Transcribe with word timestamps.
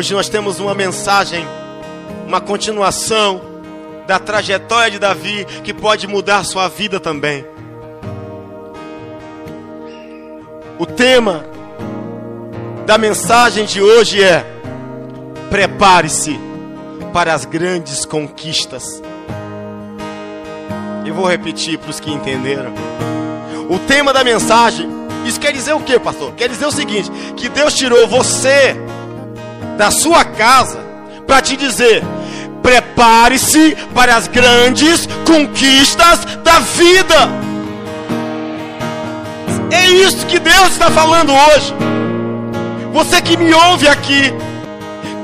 Hoje 0.00 0.14
nós 0.14 0.30
temos 0.30 0.58
uma 0.58 0.74
mensagem, 0.74 1.46
uma 2.26 2.40
continuação 2.40 3.38
da 4.06 4.18
trajetória 4.18 4.92
de 4.92 4.98
Davi 4.98 5.46
que 5.62 5.74
pode 5.74 6.06
mudar 6.06 6.42
sua 6.42 6.68
vida 6.68 6.98
também. 6.98 7.44
O 10.78 10.86
tema 10.86 11.44
da 12.86 12.96
mensagem 12.96 13.66
de 13.66 13.82
hoje 13.82 14.24
é: 14.24 14.42
prepare-se 15.50 16.40
para 17.12 17.34
as 17.34 17.44
grandes 17.44 18.06
conquistas. 18.06 19.02
Eu 21.04 21.12
vou 21.12 21.28
repetir 21.28 21.78
para 21.78 21.90
os 21.90 22.00
que 22.00 22.10
entenderam. 22.10 22.72
O 23.68 23.78
tema 23.80 24.14
da 24.14 24.24
mensagem, 24.24 24.88
isso 25.26 25.38
quer 25.38 25.52
dizer 25.52 25.74
o 25.74 25.80
que, 25.80 25.98
pastor? 26.00 26.32
Quer 26.32 26.48
dizer 26.48 26.64
o 26.64 26.72
seguinte: 26.72 27.10
que 27.36 27.50
Deus 27.50 27.74
tirou 27.74 28.08
você 28.08 28.74
da 29.80 29.90
sua 29.90 30.22
casa 30.26 30.78
para 31.26 31.40
te 31.40 31.56
dizer: 31.56 32.04
prepare-se 32.62 33.74
para 33.94 34.14
as 34.14 34.28
grandes 34.28 35.08
conquistas 35.26 36.26
da 36.44 36.58
vida. 36.58 37.16
É 39.70 39.88
isso 39.88 40.26
que 40.26 40.38
Deus 40.38 40.72
está 40.72 40.90
falando 40.90 41.32
hoje. 41.32 41.74
Você 42.92 43.22
que 43.22 43.38
me 43.38 43.54
ouve 43.54 43.88
aqui, 43.88 44.34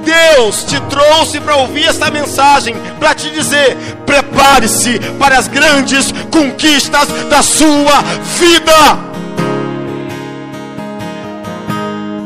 Deus 0.02 0.64
te 0.64 0.80
trouxe 0.88 1.38
para 1.38 1.56
ouvir 1.56 1.84
essa 1.84 2.10
mensagem, 2.10 2.74
para 2.98 3.14
te 3.14 3.28
dizer: 3.28 3.76
prepare-se 4.06 4.98
para 5.18 5.36
as 5.36 5.48
grandes 5.48 6.14
conquistas 6.30 7.08
da 7.28 7.42
sua 7.42 8.00
vida. 8.38 8.98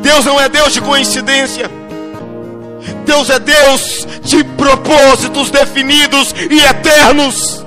Deus 0.00 0.24
não 0.24 0.40
é 0.40 0.48
Deus 0.48 0.72
de 0.72 0.80
coincidência. 0.80 1.79
Deus 3.04 3.30
é 3.30 3.38
Deus 3.38 4.06
de 4.22 4.44
propósitos 4.44 5.50
definidos 5.50 6.34
e 6.50 6.60
eternos. 6.64 7.64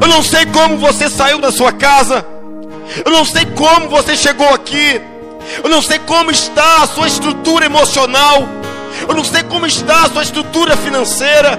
Eu 0.00 0.08
não 0.08 0.22
sei 0.22 0.46
como 0.46 0.78
você 0.78 1.08
saiu 1.08 1.38
da 1.38 1.50
sua 1.50 1.72
casa. 1.72 2.24
Eu 3.04 3.10
não 3.10 3.24
sei 3.24 3.44
como 3.46 3.88
você 3.88 4.16
chegou 4.16 4.48
aqui. 4.54 5.00
Eu 5.62 5.70
não 5.70 5.80
sei 5.80 5.98
como 6.00 6.30
está 6.30 6.82
a 6.82 6.86
sua 6.86 7.06
estrutura 7.06 7.66
emocional. 7.66 8.46
Eu 9.08 9.14
não 9.14 9.24
sei 9.24 9.42
como 9.42 9.66
está 9.66 10.02
a 10.02 10.10
sua 10.10 10.22
estrutura 10.22 10.76
financeira. 10.76 11.58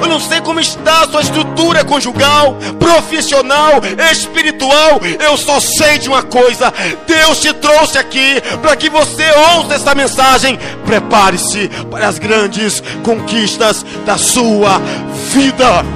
Eu 0.00 0.08
não 0.08 0.20
sei 0.20 0.40
como 0.40 0.60
está 0.60 1.02
a 1.02 1.08
sua 1.08 1.20
estrutura 1.20 1.84
conjugal, 1.84 2.56
profissional, 2.78 3.80
espiritual. 4.10 5.00
Eu 5.20 5.36
só 5.36 5.60
sei 5.60 5.98
de 5.98 6.08
uma 6.08 6.22
coisa: 6.22 6.72
Deus 7.06 7.40
te 7.40 7.52
trouxe 7.54 7.98
aqui 7.98 8.40
para 8.60 8.76
que 8.76 8.88
você 8.88 9.24
ouça 9.54 9.74
essa 9.74 9.94
mensagem. 9.94 10.58
Prepare-se 10.84 11.68
para 11.90 12.08
as 12.08 12.18
grandes 12.18 12.82
conquistas 13.02 13.84
da 14.04 14.18
sua 14.18 14.80
vida. 15.32 15.95